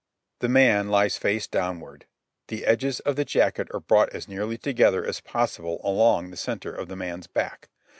[0.39, 2.07] The man lies face downward.
[2.47, 6.73] The edges of the jacket are brought as nearly together as possible along the centre
[6.73, 7.69] of the man's back.